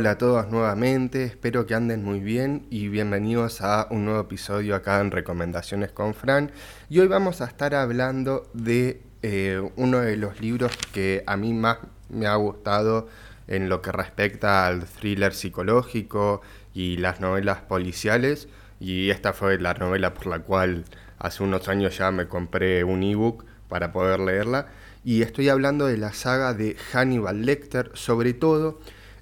Hola 0.00 0.12
a 0.12 0.18
todos 0.18 0.48
nuevamente, 0.48 1.24
espero 1.24 1.66
que 1.66 1.74
anden 1.74 2.02
muy 2.02 2.20
bien 2.20 2.66
y 2.70 2.88
bienvenidos 2.88 3.60
a 3.60 3.86
un 3.90 4.06
nuevo 4.06 4.20
episodio 4.20 4.74
acá 4.74 4.98
en 4.98 5.10
Recomendaciones 5.10 5.92
con 5.92 6.14
Fran. 6.14 6.52
Y 6.88 7.00
hoy 7.00 7.06
vamos 7.06 7.42
a 7.42 7.44
estar 7.44 7.74
hablando 7.74 8.48
de 8.54 9.02
eh, 9.20 9.60
uno 9.76 9.98
de 9.98 10.16
los 10.16 10.40
libros 10.40 10.74
que 10.94 11.22
a 11.26 11.36
mí 11.36 11.52
más 11.52 11.80
me 12.08 12.26
ha 12.26 12.34
gustado 12.36 13.08
en 13.46 13.68
lo 13.68 13.82
que 13.82 13.92
respecta 13.92 14.66
al 14.66 14.86
thriller 14.86 15.34
psicológico 15.34 16.40
y 16.72 16.96
las 16.96 17.20
novelas 17.20 17.58
policiales. 17.58 18.48
Y 18.80 19.10
esta 19.10 19.34
fue 19.34 19.58
la 19.58 19.74
novela 19.74 20.14
por 20.14 20.28
la 20.28 20.38
cual 20.38 20.86
hace 21.18 21.42
unos 21.42 21.68
años 21.68 21.98
ya 21.98 22.10
me 22.10 22.26
compré 22.26 22.84
un 22.84 23.02
ebook 23.02 23.44
para 23.68 23.92
poder 23.92 24.20
leerla. 24.20 24.68
Y 25.04 25.20
estoy 25.20 25.50
hablando 25.50 25.84
de 25.84 25.98
la 25.98 26.14
saga 26.14 26.54
de 26.54 26.74
Hannibal 26.90 27.44
Lecter, 27.44 27.90
sobre 27.92 28.32
todo 28.32 28.80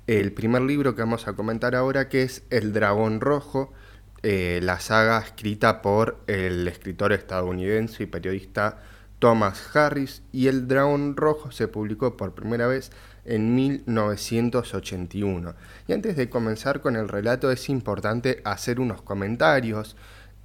el 0.09 0.33
primer 0.33 0.63
libro 0.63 0.95
que 0.95 1.03
vamos 1.03 1.29
a 1.29 1.35
comentar 1.35 1.75
ahora, 1.75 2.09
que 2.09 2.23
es 2.23 2.43
El 2.49 2.73
Dragón 2.73 3.21
Rojo, 3.21 3.75
eh, 4.23 4.59
la 4.63 4.81
saga 4.81 5.21
escrita 5.21 5.83
por 5.83 6.23
el 6.27 6.67
escritor 6.67 7.13
estadounidense 7.13 8.05
y 8.05 8.07
periodista 8.07 8.79
Thomas 9.19 9.77
Harris, 9.77 10.23
y 10.33 10.47
El 10.47 10.67
Dragón 10.67 11.15
Rojo 11.15 11.51
se 11.51 11.69
publicó 11.69 12.17
por 12.17 12.35
primera 12.35 12.67
vez 12.67 12.91
en 13.27 13.55
1981. 13.55 15.55
Y 15.87 15.93
antes 15.93 16.17
de 16.17 16.31
comenzar 16.31 16.81
con 16.81 16.97
el 16.97 17.07
relato 17.07 17.51
es 17.51 17.69
importante 17.69 18.41
hacer 18.45 18.81
unos 18.81 19.03
comentarios 19.03 19.95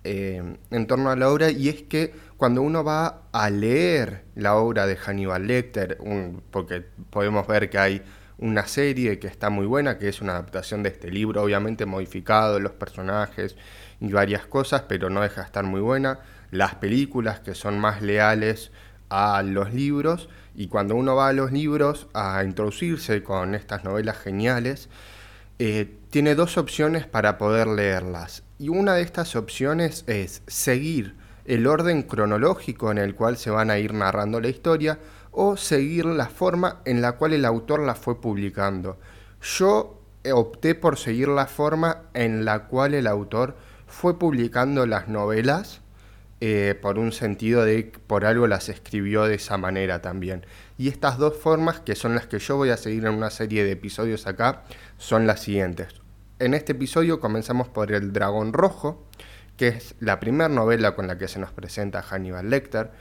eh, 0.03 0.57
en 0.71 0.87
torno 0.87 1.09
a 1.09 1.15
la 1.15 1.29
obra 1.29 1.51
y 1.51 1.69
es 1.69 1.83
que 1.83 2.13
cuando 2.35 2.61
uno 2.61 2.83
va 2.83 3.29
a 3.31 3.49
leer 3.49 4.25
la 4.35 4.55
obra 4.55 4.87
de 4.87 4.97
Hannibal 4.97 5.47
Lecter, 5.47 5.99
porque 6.51 6.83
podemos 7.09 7.47
ver 7.47 7.69
que 7.69 7.77
hay 7.77 8.03
una 8.37 8.67
serie 8.67 9.19
que 9.19 9.27
está 9.27 9.49
muy 9.49 9.65
buena, 9.65 9.97
que 9.97 10.09
es 10.09 10.21
una 10.21 10.33
adaptación 10.33 10.83
de 10.83 10.89
este 10.89 11.11
libro, 11.11 11.41
obviamente 11.41 11.85
modificado, 11.85 12.59
los 12.59 12.73
personajes 12.73 13.55
y 13.99 14.11
varias 14.11 14.45
cosas, 14.45 14.83
pero 14.87 15.09
no 15.09 15.21
deja 15.21 15.41
de 15.41 15.47
estar 15.47 15.63
muy 15.63 15.81
buena. 15.81 16.19
Las 16.51 16.75
películas 16.75 17.39
que 17.39 17.55
son 17.55 17.79
más 17.79 18.01
leales 18.01 18.71
a 19.09 19.41
los 19.43 19.73
libros, 19.73 20.29
y 20.55 20.67
cuando 20.67 20.95
uno 20.95 21.15
va 21.15 21.29
a 21.29 21.33
los 21.33 21.51
libros 21.51 22.07
a 22.13 22.43
introducirse 22.43 23.23
con 23.23 23.55
estas 23.55 23.83
novelas 23.83 24.17
geniales, 24.17 24.89
eh, 25.59 25.91
tiene 26.09 26.35
dos 26.35 26.57
opciones 26.57 27.05
para 27.05 27.37
poder 27.37 27.67
leerlas. 27.67 28.43
Y 28.59 28.69
una 28.69 28.95
de 28.95 29.01
estas 29.01 29.35
opciones 29.35 30.03
es 30.07 30.41
seguir 30.47 31.15
el 31.45 31.67
orden 31.67 32.03
cronológico 32.03 32.91
en 32.91 32.97
el 32.97 33.15
cual 33.15 33.37
se 33.37 33.49
van 33.49 33.69
a 33.69 33.77
ir 33.77 33.93
narrando 33.93 34.39
la 34.39 34.47
historia, 34.47 34.99
o 35.33 35.57
seguir 35.57 36.05
la 36.05 36.27
forma 36.27 36.81
en 36.85 37.01
la 37.01 37.13
cual 37.13 37.33
el 37.33 37.45
autor 37.45 37.81
la 37.81 37.95
fue 37.95 38.21
publicando. 38.21 38.97
Yo 39.41 39.99
opté 40.31 40.75
por 40.75 40.97
seguir 40.97 41.27
la 41.27 41.47
forma 41.47 42.03
en 42.13 42.45
la 42.45 42.67
cual 42.67 42.93
el 42.93 43.07
autor 43.07 43.57
fue 43.87 44.17
publicando 44.17 44.85
las 44.85 45.07
novelas 45.07 45.81
eh, 46.39 46.77
por 46.81 46.99
un 46.99 47.11
sentido 47.11 47.63
de 47.63 47.91
por 48.05 48.25
algo 48.25 48.47
las 48.47 48.67
escribió 48.69 49.23
de 49.23 49.35
esa 49.35 49.57
manera 49.57 50.01
también. 50.01 50.45
Y 50.77 50.89
estas 50.89 51.17
dos 51.17 51.37
formas, 51.37 51.79
que 51.79 51.95
son 51.95 52.15
las 52.15 52.27
que 52.27 52.39
yo 52.39 52.57
voy 52.57 52.69
a 52.69 52.77
seguir 52.77 53.05
en 53.05 53.13
una 53.13 53.29
serie 53.29 53.63
de 53.63 53.71
episodios 53.71 54.27
acá, 54.27 54.63
son 54.97 55.25
las 55.25 55.41
siguientes. 55.41 55.87
En 56.39 56.53
este 56.53 56.73
episodio 56.73 57.19
comenzamos 57.19 57.69
por 57.69 57.91
El 57.91 58.11
Dragón 58.11 58.51
Rojo, 58.51 59.07
que 59.55 59.69
es 59.69 59.95
la 59.99 60.19
primera 60.19 60.49
novela 60.49 60.95
con 60.95 61.07
la 61.07 61.17
que 61.17 61.27
se 61.27 61.39
nos 61.39 61.51
presenta 61.51 62.01
Hannibal 62.01 62.49
Lecter. 62.49 62.91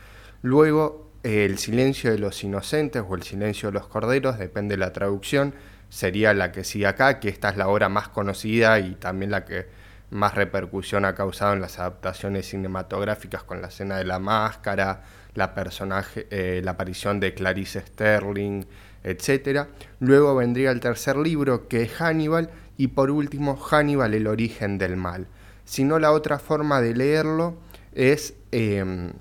Luego 0.42 1.11
el 1.22 1.58
silencio 1.58 2.10
de 2.10 2.18
los 2.18 2.42
inocentes 2.42 3.02
o 3.06 3.14
el 3.14 3.22
silencio 3.22 3.68
de 3.70 3.74
los 3.74 3.86
corderos, 3.86 4.38
depende 4.38 4.74
de 4.74 4.78
la 4.78 4.92
traducción, 4.92 5.54
sería 5.88 6.34
la 6.34 6.52
que 6.52 6.64
sigue 6.64 6.86
acá, 6.86 7.20
que 7.20 7.28
esta 7.28 7.50
es 7.50 7.56
la 7.56 7.68
obra 7.68 7.88
más 7.88 8.08
conocida 8.08 8.78
y 8.78 8.94
también 8.94 9.30
la 9.30 9.44
que 9.44 9.66
más 10.10 10.34
repercusión 10.34 11.04
ha 11.04 11.14
causado 11.14 11.54
en 11.54 11.60
las 11.60 11.78
adaptaciones 11.78 12.48
cinematográficas 12.48 13.44
con 13.44 13.62
la 13.62 13.68
escena 13.68 13.96
de 13.96 14.04
la 14.04 14.18
máscara, 14.18 15.04
la, 15.34 15.54
personaje, 15.54 16.26
eh, 16.30 16.60
la 16.62 16.72
aparición 16.72 17.18
de 17.18 17.34
Clarice 17.34 17.80
Sterling, 17.80 18.64
etc. 19.04 19.66
Luego 20.00 20.34
vendría 20.34 20.70
el 20.70 20.80
tercer 20.80 21.16
libro, 21.16 21.68
que 21.68 21.82
es 21.82 21.92
Hannibal, 21.92 22.50
y 22.76 22.88
por 22.88 23.10
último 23.10 23.56
Hannibal, 23.56 24.12
el 24.14 24.26
origen 24.26 24.76
del 24.76 24.96
mal. 24.96 25.28
Si 25.64 25.84
no, 25.84 25.98
la 25.98 26.12
otra 26.12 26.38
forma 26.38 26.80
de 26.80 26.94
leerlo 26.94 27.56
es... 27.94 28.34
Em, 28.50 29.12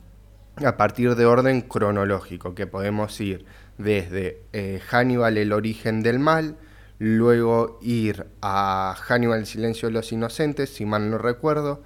a 0.58 0.78
partir 0.78 1.16
de 1.16 1.26
orden 1.26 1.62
cronológico, 1.62 2.56
que 2.56 2.68
podemos 2.68 3.20
ir 3.22 3.46
desde 3.78 4.44
eh, 4.54 4.82
Hannibal 4.90 5.38
el 5.38 5.54
origen 5.54 6.04
del 6.04 6.20
mal, 6.20 6.58
luego 7.00 7.80
ir 7.82 8.28
a 8.42 8.96
Hannibal 9.08 9.40
el 9.40 9.46
silencio 9.46 9.88
de 9.88 9.94
los 9.94 10.12
inocentes, 10.12 10.70
si 10.70 10.86
mal 10.86 11.10
no 11.10 11.18
recuerdo, 11.18 11.82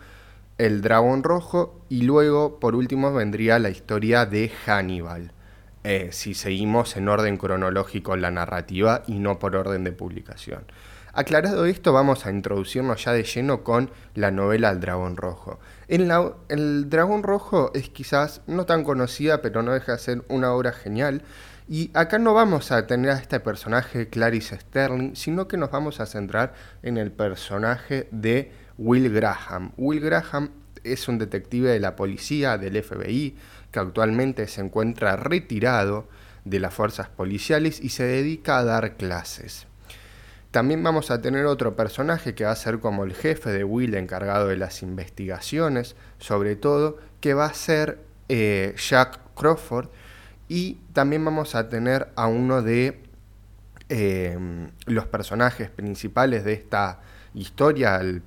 el 0.58 0.82
dragón 0.82 1.24
rojo 1.24 1.86
y 1.90 2.02
luego 2.02 2.60
por 2.60 2.76
último 2.76 3.14
vendría 3.14 3.60
la 3.60 3.70
historia 3.70 4.26
de 4.26 4.50
Hannibal, 4.66 5.32
eh, 5.84 6.10
si 6.12 6.34
seguimos 6.34 6.98
en 6.98 7.08
orden 7.08 7.38
cronológico 7.38 8.16
la 8.16 8.32
narrativa 8.32 9.04
y 9.08 9.20
no 9.20 9.38
por 9.40 9.56
orden 9.56 9.84
de 9.84 9.92
publicación. 9.92 10.64
Aclarado 11.18 11.66
esto, 11.66 11.94
vamos 11.94 12.26
a 12.26 12.30
introducirnos 12.30 13.06
ya 13.06 13.14
de 13.14 13.24
lleno 13.24 13.64
con 13.64 13.90
la 14.16 14.32
novela 14.32 14.70
El 14.70 14.82
Dragón 14.82 15.16
Rojo. 15.16 15.62
El 15.88 16.90
Dragón 16.90 17.24
Rojo 17.24 17.72
es 17.74 17.88
quizás 17.88 18.42
no 18.48 18.66
tan 18.66 18.84
conocida, 18.84 19.42
pero 19.42 19.64
no 19.64 19.72
deja 19.72 19.94
de 19.94 19.98
ser 19.98 20.26
una 20.28 20.52
obra 20.52 20.74
genial. 20.74 21.22
Y 21.70 21.90
acá 21.94 22.20
no 22.20 22.34
vamos 22.34 22.74
a 22.74 22.86
tener 22.86 23.12
a 23.12 23.18
este 23.18 23.40
personaje 23.40 24.10
Clarice 24.10 24.60
Sterling, 24.60 25.16
sino 25.16 25.48
que 25.48 25.56
nos 25.56 25.72
vamos 25.72 26.02
a 26.02 26.06
centrar 26.06 26.54
en 26.84 26.98
el 26.98 27.14
personaje 27.14 28.10
de 28.12 28.52
Will 28.78 29.10
Graham. 29.14 29.72
Will 29.78 30.02
Graham 30.02 30.50
es 30.84 31.08
un 31.08 31.18
detective 31.18 31.70
de 31.70 31.80
la 31.80 31.96
policía, 31.96 32.58
del 32.58 32.84
FBI, 32.84 33.38
que 33.72 33.80
actualmente 33.80 34.50
se 34.50 34.60
encuentra 34.60 35.16
retirado 35.16 36.10
de 36.44 36.60
las 36.60 36.74
fuerzas 36.74 37.08
policiales 37.08 37.80
y 37.80 37.88
se 37.88 38.04
dedica 38.04 38.58
a 38.58 38.66
dar 38.66 38.98
clases. 38.98 39.66
También 40.56 40.82
vamos 40.84 41.12
a 41.12 41.20
tener 41.20 41.48
otro 41.48 41.76
personaje 41.76 42.34
que 42.34 42.46
va 42.46 42.52
a 42.52 42.56
ser 42.56 42.80
como 42.80 43.04
el 43.04 43.14
jefe 43.14 43.50
de 43.50 43.66
Will 43.66 43.94
encargado 43.94 44.48
de 44.48 44.56
las 44.56 44.84
investigaciones, 44.84 45.98
sobre 46.18 46.56
todo, 46.56 46.98
que 47.20 47.34
va 47.34 47.44
a 47.44 47.54
ser 47.54 48.00
eh, 48.30 48.74
Jack 48.78 49.20
Crawford. 49.36 49.90
Y 50.48 50.76
también 50.94 51.26
vamos 51.26 51.56
a 51.56 51.68
tener 51.68 52.08
a 52.16 52.28
uno 52.28 52.62
de 52.62 53.04
eh, 53.90 54.70
los 54.86 55.06
personajes 55.08 55.70
principales 55.70 56.46
de 56.46 56.54
esta 56.54 57.02
historia, 57.34 57.98
el 57.98 58.24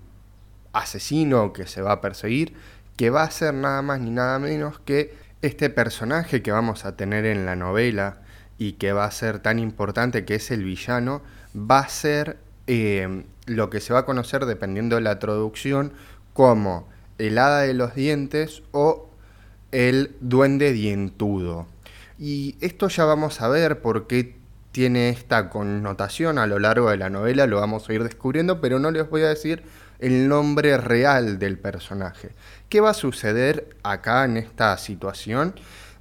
asesino 0.74 1.54
que 1.54 1.66
se 1.66 1.80
va 1.80 1.92
a 1.92 2.00
perseguir, 2.02 2.52
que 2.98 3.08
va 3.08 3.22
a 3.22 3.30
ser 3.30 3.54
nada 3.54 3.80
más 3.80 4.00
ni 4.00 4.10
nada 4.10 4.38
menos 4.38 4.80
que 4.80 5.16
este 5.40 5.70
personaje 5.70 6.42
que 6.42 6.52
vamos 6.52 6.84
a 6.84 6.94
tener 6.94 7.24
en 7.24 7.46
la 7.46 7.56
novela 7.56 8.18
y 8.58 8.72
que 8.72 8.92
va 8.92 9.06
a 9.06 9.10
ser 9.12 9.38
tan 9.38 9.58
importante 9.58 10.26
que 10.26 10.34
es 10.34 10.50
el 10.50 10.62
villano, 10.62 11.22
va 11.54 11.80
a 11.80 11.88
ser 11.88 12.38
eh, 12.66 13.24
lo 13.46 13.70
que 13.70 13.80
se 13.80 13.92
va 13.92 14.00
a 14.00 14.04
conocer 14.04 14.46
dependiendo 14.46 14.96
de 14.96 15.02
la 15.02 15.18
traducción 15.18 15.92
como 16.32 16.88
el 17.18 17.38
hada 17.38 17.62
de 17.62 17.74
los 17.74 17.94
dientes 17.94 18.62
o 18.72 19.10
el 19.72 20.14
duende 20.20 20.72
dientudo. 20.72 21.66
Y 22.18 22.56
esto 22.60 22.88
ya 22.88 23.04
vamos 23.04 23.40
a 23.40 23.48
ver 23.48 23.80
por 23.80 24.06
qué 24.06 24.36
tiene 24.72 25.08
esta 25.08 25.50
connotación 25.50 26.38
a 26.38 26.46
lo 26.46 26.58
largo 26.58 26.90
de 26.90 26.96
la 26.96 27.10
novela, 27.10 27.46
lo 27.46 27.60
vamos 27.60 27.88
a 27.88 27.92
ir 27.92 28.02
descubriendo, 28.02 28.60
pero 28.60 28.78
no 28.78 28.90
les 28.90 29.08
voy 29.08 29.22
a 29.22 29.28
decir 29.28 29.62
el 29.98 30.28
nombre 30.28 30.76
real 30.78 31.38
del 31.38 31.58
personaje. 31.58 32.30
¿Qué 32.68 32.80
va 32.80 32.90
a 32.90 32.94
suceder 32.94 33.76
acá 33.82 34.24
en 34.24 34.36
esta 34.36 34.76
situación? 34.78 35.54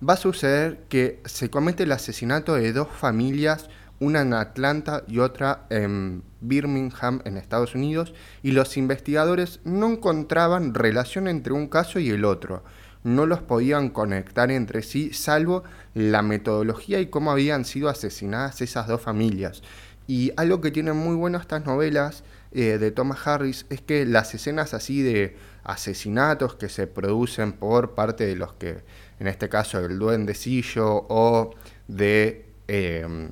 Va 0.07 0.13
a 0.13 0.17
suceder 0.17 0.79
que 0.89 1.21
se 1.25 1.49
comete 1.49 1.83
el 1.83 1.91
asesinato 1.91 2.55
de 2.55 2.73
dos 2.73 2.89
familias 2.89 3.69
una 3.99 4.21
en 4.21 4.33
Atlanta 4.33 5.03
y 5.07 5.19
otra 5.19 5.65
en 5.69 6.23
Birmingham, 6.41 7.21
en 7.25 7.37
Estados 7.37 7.75
Unidos, 7.75 8.13
y 8.43 8.51
los 8.51 8.77
investigadores 8.77 9.59
no 9.63 9.87
encontraban 9.87 10.73
relación 10.73 11.27
entre 11.27 11.53
un 11.53 11.67
caso 11.67 11.99
y 11.99 12.09
el 12.09 12.25
otro. 12.25 12.63
No 13.03 13.25
los 13.25 13.41
podían 13.41 13.89
conectar 13.89 14.51
entre 14.51 14.81
sí, 14.81 15.13
salvo 15.13 15.63
la 15.93 16.21
metodología 16.21 16.99
y 16.99 17.07
cómo 17.07 17.31
habían 17.31 17.65
sido 17.65 17.89
asesinadas 17.89 18.61
esas 18.61 18.87
dos 18.87 19.01
familias. 19.01 19.63
Y 20.07 20.31
algo 20.37 20.61
que 20.61 20.71
tienen 20.71 20.95
muy 20.95 21.15
bueno 21.15 21.37
estas 21.37 21.65
novelas 21.65 22.23
eh, 22.51 22.77
de 22.77 22.91
Thomas 22.91 23.25
Harris 23.25 23.65
es 23.69 23.81
que 23.81 24.05
las 24.05 24.33
escenas 24.33 24.73
así 24.73 25.01
de 25.01 25.35
asesinatos 25.63 26.55
que 26.55 26.69
se 26.69 26.87
producen 26.87 27.51
por 27.53 27.93
parte 27.93 28.25
de 28.25 28.35
los 28.35 28.53
que, 28.53 28.83
en 29.19 29.27
este 29.27 29.49
caso, 29.49 29.79
el 29.79 29.97
duendecillo 29.97 31.05
o 31.09 31.55
de... 31.87 32.45
Eh, 32.67 33.29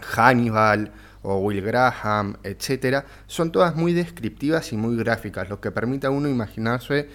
Hannibal 0.00 0.92
o 1.22 1.38
Will 1.38 1.60
Graham, 1.62 2.36
etcétera, 2.42 3.04
son 3.26 3.52
todas 3.52 3.74
muy 3.74 3.92
descriptivas 3.92 4.72
y 4.72 4.76
muy 4.76 4.96
gráficas, 4.96 5.48
lo 5.48 5.60
que 5.60 5.70
permite 5.70 6.06
a 6.06 6.10
uno 6.10 6.28
imaginarse 6.28 7.08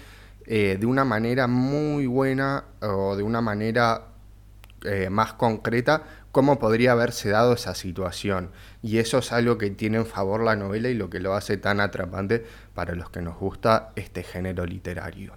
eh, 0.46 0.76
de 0.78 0.86
una 0.86 1.04
manera 1.04 1.46
muy 1.46 2.06
buena 2.06 2.64
o 2.82 3.16
de 3.16 3.22
una 3.22 3.40
manera 3.40 4.08
eh, 4.84 5.08
más 5.08 5.32
concreta 5.32 6.02
cómo 6.30 6.58
podría 6.58 6.92
haberse 6.92 7.30
dado 7.30 7.54
esa 7.54 7.74
situación. 7.74 8.50
Y 8.82 8.98
eso 8.98 9.18
es 9.18 9.32
algo 9.32 9.56
que 9.56 9.70
tiene 9.70 9.98
en 9.98 10.06
favor 10.06 10.42
la 10.42 10.56
novela 10.56 10.88
y 10.88 10.94
lo 10.94 11.08
que 11.08 11.20
lo 11.20 11.34
hace 11.34 11.56
tan 11.56 11.80
atrapante 11.80 12.44
para 12.74 12.94
los 12.94 13.08
que 13.08 13.22
nos 13.22 13.38
gusta 13.38 13.92
este 13.96 14.22
género 14.22 14.66
literario. 14.66 15.32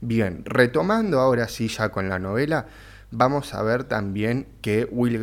Bien, 0.00 0.44
retomando 0.44 1.18
ahora 1.18 1.48
sí 1.48 1.68
ya 1.68 1.88
con 1.88 2.08
la 2.08 2.18
novela, 2.18 2.66
vamos 3.10 3.54
a 3.54 3.62
ver 3.62 3.84
también 3.84 4.46
que 4.60 4.86
Will, 4.90 5.18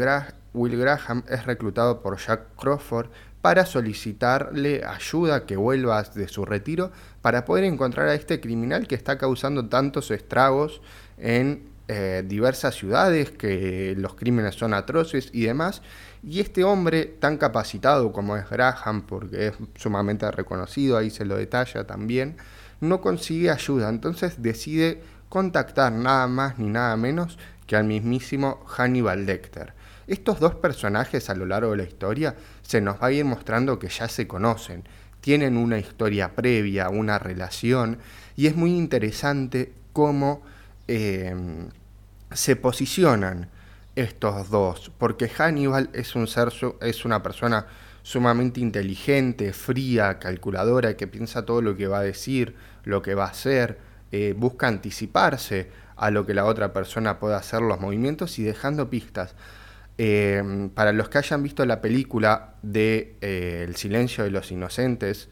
Graham 0.54 1.24
es 1.30 1.46
reclutado 1.46 2.02
por 2.02 2.18
Jack 2.18 2.56
Crawford 2.60 3.08
para 3.42 3.66
solicitarle 3.66 4.84
ayuda 4.86 5.46
que 5.46 5.56
vuelva 5.56 6.04
de 6.04 6.28
su 6.28 6.46
retiro 6.46 6.92
para 7.22 7.46
poder 7.46 7.64
encontrar 7.64 8.08
a 8.08 8.14
este 8.14 8.40
criminal 8.40 8.88
que 8.88 8.96
está 8.96 9.18
causando 9.18 9.68
tantos 9.68 10.12
estragos 10.12 10.82
en 11.18 11.72
eh, 11.88 12.24
diversas 12.26 12.76
ciudades, 12.76 13.32
que 13.32 13.96
los 13.98 14.14
crímenes 14.14 14.56
son 14.56 14.74
atroces 14.74 15.30
y 15.34 15.44
demás. 15.44 15.82
Y 16.24 16.40
este 16.40 16.64
hombre 16.64 17.06
tan 17.06 17.38
capacitado 17.38 18.12
como 18.14 18.38
es 18.38 18.50
Graham, 18.50 19.02
porque 19.08 19.48
es 19.48 19.54
sumamente 19.76 20.30
reconocido, 20.32 20.98
ahí 20.98 21.10
se 21.10 21.26
lo 21.26 21.36
detalla 21.36 21.86
también, 21.86 22.38
no 22.80 23.02
consigue 23.02 23.50
ayuda. 23.50 23.90
Entonces 23.90 24.42
decide 24.42 25.02
contactar 25.28 25.92
nada 25.92 26.28
más 26.28 26.60
ni 26.60 26.70
nada 26.70 26.96
menos 26.96 27.38
que 27.66 27.76
al 27.76 27.86
mismísimo 27.86 28.64
Hannibal 28.68 29.26
Lecter. 29.26 29.74
Estos 30.08 30.40
dos 30.40 30.56
personajes 30.56 31.30
a 31.30 31.36
lo 31.36 31.46
largo 31.46 31.72
de 31.72 31.78
la 31.78 31.84
historia 31.84 32.36
se 32.62 32.82
nos 32.82 33.02
va 33.02 33.08
a 33.08 33.12
ir 33.12 33.26
mostrando 33.26 33.80
que 33.80 33.90
ya 33.90 34.08
se 34.08 34.28
conocen, 34.28 34.84
tienen 35.22 35.58
una 35.58 35.78
historia 35.78 36.36
previa, 36.36 36.90
una 36.90 37.20
relación, 37.20 38.00
y 38.36 38.48
es 38.48 38.56
muy 38.56 38.76
interesante 38.76 39.72
cómo 39.94 40.42
eh, 40.88 41.36
se 42.32 42.56
posicionan 42.56 43.50
estos 43.96 44.50
dos, 44.50 44.92
porque 44.98 45.30
Hannibal 45.30 45.90
es 45.94 46.16
un 46.16 46.28
ser, 46.28 46.52
es 46.82 47.06
una 47.06 47.22
persona 47.22 47.68
sumamente 48.04 48.60
inteligente, 48.60 49.54
fría, 49.54 50.18
calculadora, 50.18 50.96
que 50.96 51.08
piensa 51.08 51.46
todo 51.46 51.62
lo 51.62 51.76
que 51.76 51.88
va 51.88 52.00
a 52.00 52.04
decir, 52.04 52.56
lo 52.84 53.02
que 53.02 53.16
va 53.16 53.26
a 53.26 53.30
hacer, 53.30 53.78
eh, 54.12 54.34
busca 54.36 54.68
anticiparse 54.68 55.70
a 55.96 56.10
lo 56.10 56.26
que 56.26 56.34
la 56.34 56.46
otra 56.46 56.74
persona 56.74 57.20
pueda 57.20 57.38
hacer, 57.38 57.62
los 57.62 57.80
movimientos 57.80 58.40
y 58.40 58.44
dejando 58.44 58.90
pistas. 58.90 59.36
Eh, 60.04 60.72
para 60.74 60.94
los 60.94 61.10
que 61.10 61.20
hayan 61.20 61.44
visto 61.44 61.64
la 61.64 61.80
película 61.80 62.56
de 62.64 63.18
eh, 63.22 63.64
El 63.68 63.76
silencio 63.76 64.24
de 64.24 64.32
los 64.32 64.52
inocentes, 64.52 65.30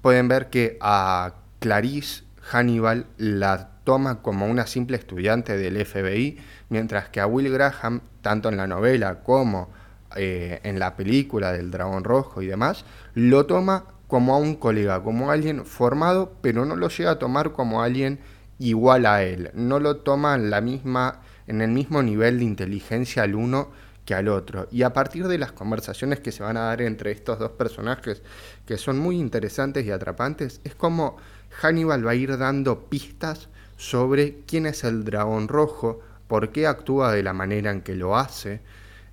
pueden 0.00 0.26
ver 0.26 0.48
que 0.48 0.78
a 0.80 1.34
Clarice 1.58 2.24
Hannibal 2.40 3.04
la 3.18 3.72
toma 3.84 4.22
como 4.22 4.46
una 4.46 4.66
simple 4.66 4.96
estudiante 4.96 5.58
del 5.58 5.84
FBI, 5.84 6.38
mientras 6.70 7.10
que 7.10 7.20
a 7.20 7.26
Will 7.26 7.52
Graham, 7.52 8.00
tanto 8.22 8.48
en 8.48 8.56
la 8.56 8.66
novela 8.66 9.22
como 9.22 9.68
eh, 10.16 10.60
en 10.62 10.78
la 10.78 10.96
película 10.96 11.52
del 11.52 11.70
Dragón 11.70 12.02
Rojo 12.02 12.40
y 12.40 12.46
demás, 12.46 12.86
lo 13.12 13.44
toma 13.44 13.84
como 14.06 14.34
a 14.34 14.38
un 14.38 14.54
colega, 14.54 15.02
como 15.02 15.30
alguien 15.30 15.66
formado, 15.66 16.32
pero 16.40 16.64
no 16.64 16.74
lo 16.74 16.88
llega 16.88 17.10
a 17.10 17.18
tomar 17.18 17.52
como 17.52 17.82
alguien 17.82 18.20
igual 18.58 19.04
a 19.04 19.22
él, 19.22 19.50
no 19.52 19.78
lo 19.78 19.98
toma 19.98 20.36
en, 20.36 20.48
la 20.48 20.62
misma, 20.62 21.20
en 21.46 21.60
el 21.60 21.70
mismo 21.70 22.02
nivel 22.02 22.38
de 22.38 22.46
inteligencia 22.46 23.22
al 23.22 23.34
uno 23.34 23.84
que 24.06 24.14
al 24.14 24.28
otro. 24.28 24.68
Y 24.70 24.82
a 24.82 24.94
partir 24.94 25.28
de 25.28 25.36
las 25.36 25.52
conversaciones 25.52 26.20
que 26.20 26.32
se 26.32 26.42
van 26.42 26.56
a 26.56 26.62
dar 26.62 26.80
entre 26.80 27.10
estos 27.10 27.38
dos 27.38 27.50
personajes, 27.50 28.22
que 28.64 28.78
son 28.78 28.98
muy 28.98 29.18
interesantes 29.18 29.84
y 29.84 29.90
atrapantes, 29.90 30.62
es 30.64 30.74
como 30.74 31.18
Hannibal 31.60 32.06
va 32.06 32.12
a 32.12 32.14
ir 32.14 32.38
dando 32.38 32.88
pistas 32.88 33.48
sobre 33.76 34.38
quién 34.46 34.64
es 34.64 34.84
el 34.84 35.04
dragón 35.04 35.48
rojo, 35.48 36.00
por 36.28 36.50
qué 36.50 36.66
actúa 36.66 37.12
de 37.12 37.22
la 37.22 37.34
manera 37.34 37.70
en 37.70 37.82
que 37.82 37.94
lo 37.94 38.16
hace, 38.16 38.60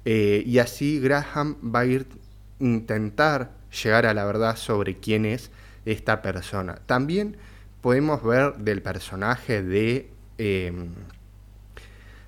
eh, 0.06 0.44
y 0.46 0.60
así 0.60 1.00
Graham 1.00 1.58
va 1.74 1.82
a 1.82 1.86
ir 1.86 2.08
intentar 2.60 3.52
llegar 3.84 4.06
a 4.06 4.14
la 4.14 4.26
verdad 4.26 4.56
sobre 4.56 4.98
quién 4.98 5.26
es 5.26 5.52
esta 5.86 6.22
persona. 6.22 6.76
También 6.86 7.38
podemos 7.82 8.24
ver 8.24 8.56
del 8.56 8.82
personaje 8.82 9.62
de 9.62 10.10
em, 10.38 10.94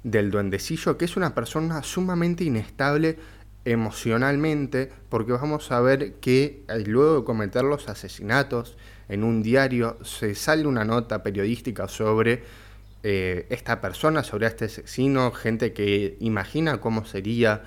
del 0.05 0.29
duendecillo 0.29 0.97
que 0.97 1.05
es 1.05 1.17
una 1.17 1.33
persona 1.33 1.81
sumamente 1.81 2.43
inestable 2.43 3.17
emocionalmente 3.65 4.91
porque 5.09 5.31
vamos 5.31 5.71
a 5.71 5.81
ver 5.81 6.13
que 6.15 6.63
eh, 6.67 6.83
luego 6.85 7.17
de 7.17 7.23
cometer 7.25 7.63
los 7.63 7.89
asesinatos 7.89 8.77
en 9.09 9.23
un 9.23 9.41
diario 9.41 9.97
se 10.03 10.35
sale 10.35 10.67
una 10.67 10.85
nota 10.85 11.23
periodística 11.23 11.87
sobre 11.87 12.43
eh, 13.01 13.47
esta 13.49 13.81
persona, 13.81 14.23
sobre 14.23 14.45
este 14.45 14.65
asesino, 14.65 15.31
gente 15.31 15.73
que 15.73 16.17
imagina 16.19 16.79
cómo 16.79 17.05
sería, 17.05 17.63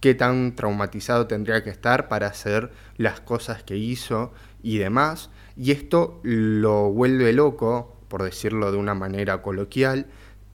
qué 0.00 0.14
tan 0.14 0.56
traumatizado 0.56 1.26
tendría 1.26 1.62
que 1.62 1.70
estar 1.70 2.08
para 2.08 2.28
hacer 2.28 2.70
las 2.96 3.20
cosas 3.20 3.62
que 3.62 3.76
hizo 3.76 4.32
y 4.62 4.78
demás. 4.78 5.28
Y 5.56 5.72
esto 5.72 6.20
lo 6.22 6.90
vuelve 6.90 7.32
loco, 7.34 7.96
por 8.08 8.22
decirlo 8.22 8.72
de 8.72 8.78
una 8.78 8.94
manera 8.94 9.42
coloquial, 9.42 10.06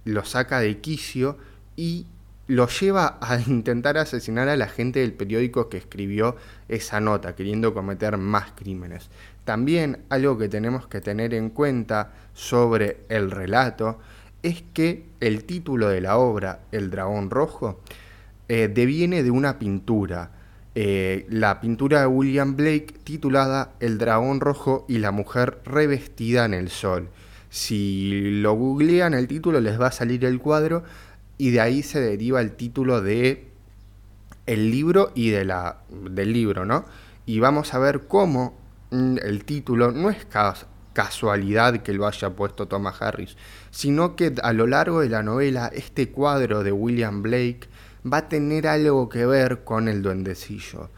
lo 0.04 0.24
saca 0.24 0.60
de 0.60 0.78
quicio 0.80 1.38
y 1.76 2.06
lo 2.46 2.68
lleva 2.68 3.18
a 3.20 3.40
intentar 3.46 3.98
asesinar 3.98 4.48
a 4.48 4.56
la 4.56 4.68
gente 4.68 5.00
del 5.00 5.12
periódico 5.12 5.68
que 5.68 5.78
escribió 5.78 6.36
esa 6.68 7.00
nota, 7.00 7.34
queriendo 7.34 7.74
cometer 7.74 8.16
más 8.16 8.52
crímenes. 8.52 9.10
También 9.44 9.98
algo 10.08 10.38
que 10.38 10.48
tenemos 10.48 10.86
que 10.86 11.00
tener 11.00 11.34
en 11.34 11.50
cuenta 11.50 12.12
sobre 12.32 13.00
el 13.08 13.30
relato 13.30 13.98
es 14.42 14.62
que 14.72 15.06
el 15.20 15.44
título 15.44 15.88
de 15.88 16.00
la 16.00 16.18
obra, 16.18 16.60
El 16.72 16.90
dragón 16.90 17.30
rojo, 17.30 17.80
eh, 18.48 18.68
deviene 18.72 19.22
de 19.22 19.30
una 19.30 19.58
pintura, 19.58 20.30
eh, 20.74 21.26
la 21.30 21.60
pintura 21.60 22.00
de 22.00 22.06
William 22.06 22.56
Blake 22.56 22.94
titulada 23.04 23.72
El 23.80 23.96
dragón 23.96 24.40
rojo 24.40 24.84
y 24.88 24.98
la 24.98 25.12
mujer 25.12 25.60
revestida 25.64 26.44
en 26.44 26.52
el 26.54 26.68
sol. 26.68 27.08
Si 27.54 28.40
lo 28.40 28.54
googlean 28.54 29.14
el 29.14 29.28
título 29.28 29.60
les 29.60 29.80
va 29.80 29.88
a 29.88 29.92
salir 29.92 30.24
el 30.24 30.40
cuadro 30.40 30.82
y 31.38 31.50
de 31.50 31.60
ahí 31.60 31.82
se 31.82 32.00
deriva 32.00 32.40
el 32.40 32.52
título 32.52 33.00
de 33.00 33.46
el 34.46 34.70
libro 34.70 35.12
y 35.14 35.30
de 35.30 35.44
la, 35.44 35.78
del 35.88 36.32
libro, 36.32 36.64
¿no? 36.64 36.84
Y 37.26 37.38
vamos 37.38 37.72
a 37.74 37.78
ver 37.78 38.06
cómo 38.08 38.54
Mm, 38.94 39.16
el 39.24 39.44
título 39.44 39.90
no 39.90 40.08
es 40.08 40.24
casualidad 40.92 41.82
que 41.82 41.92
lo 41.92 42.06
haya 42.06 42.30
puesto 42.30 42.68
Thomas 42.68 43.02
Harris, 43.02 43.36
sino 43.72 44.14
que 44.14 44.32
a 44.40 44.52
lo 44.52 44.68
largo 44.68 45.00
de 45.00 45.08
la 45.08 45.24
novela 45.24 45.68
este 45.74 46.10
cuadro 46.10 46.62
de 46.62 46.70
William 46.70 47.20
Blake 47.20 47.62
va 48.06 48.18
a 48.18 48.28
tener 48.28 48.68
algo 48.68 49.08
que 49.08 49.26
ver 49.26 49.64
con 49.64 49.88
el 49.88 50.00
duendecillo. 50.00 50.90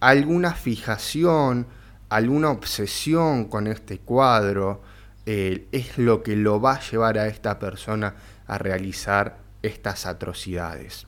Alguna 0.00 0.52
fijación, 0.52 1.66
alguna 2.10 2.50
obsesión 2.50 3.46
con 3.46 3.66
este 3.66 3.98
cuadro 3.98 4.82
eh, 5.30 5.68
es 5.72 5.98
lo 5.98 6.22
que 6.22 6.36
lo 6.36 6.58
va 6.58 6.76
a 6.76 6.80
llevar 6.80 7.18
a 7.18 7.26
esta 7.26 7.58
persona 7.58 8.14
a 8.46 8.56
realizar 8.56 9.36
estas 9.60 10.06
atrocidades. 10.06 11.06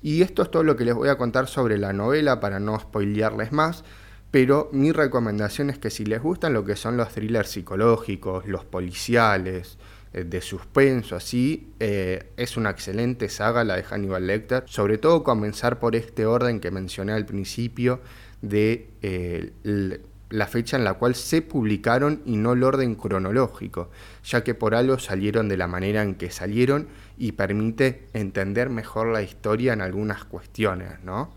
Y 0.00 0.22
esto 0.22 0.42
es 0.42 0.50
todo 0.50 0.62
lo 0.62 0.74
que 0.74 0.86
les 0.86 0.94
voy 0.94 1.10
a 1.10 1.18
contar 1.18 1.48
sobre 1.48 1.76
la 1.76 1.92
novela 1.92 2.40
para 2.40 2.60
no 2.60 2.80
spoilearles 2.80 3.52
más 3.52 3.84
pero 4.30 4.68
mi 4.72 4.92
recomendación 4.92 5.70
es 5.70 5.78
que 5.78 5.90
si 5.90 6.04
les 6.04 6.22
gustan 6.22 6.52
lo 6.52 6.64
que 6.64 6.76
son 6.76 6.96
los 6.96 7.08
thrillers 7.10 7.48
psicológicos, 7.50 8.46
los 8.46 8.64
policiales, 8.64 9.78
eh, 10.12 10.24
de 10.24 10.40
suspenso, 10.42 11.16
así, 11.16 11.72
eh, 11.80 12.30
es 12.36 12.56
una 12.56 12.70
excelente 12.70 13.28
saga 13.30 13.64
la 13.64 13.76
de 13.76 13.84
Hannibal 13.84 14.26
Lecter. 14.26 14.64
Sobre 14.66 14.98
todo 14.98 15.24
comenzar 15.24 15.78
por 15.78 15.96
este 15.96 16.26
orden 16.26 16.60
que 16.60 16.70
mencioné 16.70 17.12
al 17.12 17.24
principio 17.24 18.00
de 18.42 18.90
la 20.30 20.46
fecha 20.46 20.76
en 20.76 20.84
la 20.84 20.94
cual 20.94 21.14
se 21.14 21.42
publicaron 21.42 22.22
y 22.24 22.36
no 22.36 22.52
el 22.52 22.62
orden 22.62 22.94
cronológico, 22.94 23.90
ya 24.24 24.44
que 24.44 24.54
por 24.54 24.74
algo 24.74 24.98
salieron 24.98 25.48
de 25.48 25.56
la 25.56 25.66
manera 25.66 26.02
en 26.02 26.16
que 26.16 26.30
salieron 26.30 26.88
y 27.16 27.32
permite 27.32 28.06
entender 28.12 28.68
mejor 28.70 29.08
la 29.08 29.22
historia 29.22 29.72
en 29.72 29.80
algunas 29.80 30.24
cuestiones, 30.24 31.00
¿no? 31.02 31.34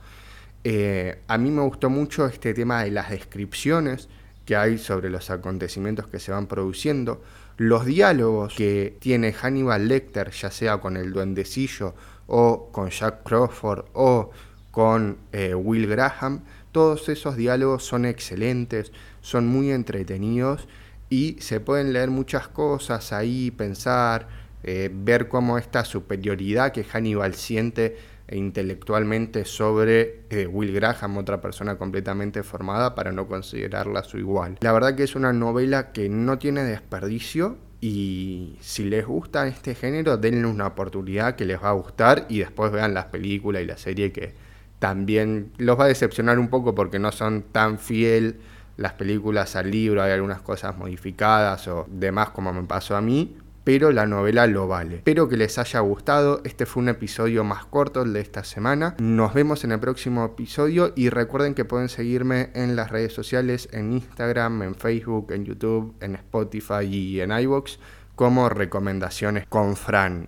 Eh, 0.64 1.20
a 1.28 1.38
mí 1.38 1.50
me 1.50 1.62
gustó 1.62 1.90
mucho 1.90 2.28
este 2.28 2.54
tema 2.54 2.84
de 2.84 2.92
las 2.92 3.10
descripciones 3.10 4.10
que 4.46 4.56
hay 4.56 4.78
sobre 4.78 5.10
los 5.10 5.30
acontecimientos 5.30 6.08
que 6.08 6.20
se 6.20 6.32
van 6.32 6.48
produciendo, 6.48 7.24
los 7.58 7.86
diálogos 7.86 8.54
que 8.56 8.98
tiene 9.00 9.34
Hannibal 9.34 9.88
Lecter, 9.88 10.32
ya 10.32 10.52
sea 10.52 10.78
con 10.80 10.98
el 10.98 11.14
duendecillo 11.14 11.96
o 12.28 12.70
con 12.72 12.90
Jack 12.90 13.24
Crawford 13.24 13.86
o 13.94 14.32
con 14.72 15.18
eh, 15.34 15.54
Will 15.54 15.88
Graham, 15.88 16.42
todos 16.72 17.10
esos 17.10 17.36
diálogos 17.36 17.84
son 17.84 18.06
excelentes, 18.06 18.92
son 19.20 19.48
muy 19.48 19.72
entretenidos 19.72 20.68
y 21.10 21.36
se 21.40 21.60
pueden 21.60 21.94
leer 21.94 22.10
muchas 22.10 22.48
cosas 22.48 23.12
ahí, 23.12 23.52
pensar, 23.52 24.28
eh, 24.64 24.90
ver 24.94 25.28
cómo 25.28 25.58
esta 25.58 25.84
superioridad 25.84 26.72
que 26.72 26.86
Hannibal 26.86 27.36
siente 27.36 27.98
intelectualmente 28.32 29.44
sobre 29.44 30.22
eh, 30.30 30.48
Will 30.48 30.74
Graham, 30.74 31.18
otra 31.18 31.42
persona 31.42 31.78
completamente 31.78 32.44
formada, 32.44 32.96
para 32.96 33.12
no 33.12 33.28
considerarla 33.28 34.04
su 34.04 34.18
igual. 34.18 34.58
La 34.62 34.72
verdad 34.72 34.96
que 34.96 35.04
es 35.04 35.16
una 35.16 35.34
novela 35.34 35.92
que 35.92 36.08
no 36.08 36.40
tiene 36.40 36.64
desperdicio 36.64 37.58
y 37.82 38.56
si 38.62 38.86
les 38.86 39.06
gusta 39.06 39.48
este 39.48 39.76
género, 39.76 40.16
denle 40.16 40.48
una 40.48 40.68
oportunidad 40.68 41.36
que 41.36 41.46
les 41.46 41.62
va 41.62 41.70
a 41.70 41.74
gustar 41.74 42.26
y 42.30 42.40
después 42.40 42.72
vean 42.72 42.94
las 42.94 43.06
películas 43.06 43.64
y 43.64 43.66
la 43.66 43.78
serie 43.78 44.12
que, 44.12 44.34
también 44.82 45.52
los 45.60 45.80
va 45.80 45.84
a 45.84 45.88
decepcionar 45.88 46.40
un 46.40 46.48
poco 46.48 46.74
porque 46.74 46.98
no 46.98 47.12
son 47.12 47.44
tan 47.44 47.78
fiel 47.78 48.40
las 48.78 48.94
películas 48.94 49.56
al 49.56 49.70
libro, 49.70 50.02
hay 50.02 50.12
algunas 50.12 50.42
cosas 50.42 50.76
modificadas 50.76 51.68
o 51.68 51.86
demás 51.88 52.32
como 52.32 52.52
me 52.52 52.64
pasó 52.64 52.98
a 52.98 53.02
mí, 53.02 53.38
pero 53.64 53.92
la 53.92 54.08
novela 54.08 54.48
lo 54.48 54.68
vale. 54.68 54.96
Espero 54.96 55.30
que 55.30 55.38
les 55.38 55.60
haya 55.60 55.82
gustado. 55.82 56.42
Este 56.46 56.66
fue 56.66 56.82
un 56.82 56.90
episodio 56.90 57.44
más 57.44 57.64
corto 57.66 58.02
el 58.02 58.12
de 58.14 58.22
esta 58.22 58.44
semana. 58.44 58.96
Nos 58.98 59.36
vemos 59.36 59.64
en 59.64 59.72
el 59.72 59.80
próximo 59.80 60.26
episodio 60.26 60.94
y 60.96 61.10
recuerden 61.10 61.54
que 61.54 61.64
pueden 61.64 61.88
seguirme 61.88 62.50
en 62.56 62.76
las 62.76 62.90
redes 62.90 63.14
sociales, 63.14 63.70
en 63.72 63.94
Instagram, 63.94 64.64
en 64.64 64.74
Facebook, 64.74 65.32
en 65.32 65.46
YouTube, 65.46 65.94
en 66.00 66.16
Spotify 66.16 66.86
y 66.86 67.22
en 67.22 67.32
iVoox 67.32 67.78
como 68.16 68.50
recomendaciones 68.50 69.46
con 69.48 69.76
Fran. 69.76 70.28